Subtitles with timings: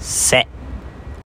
[0.00, 0.46] せ。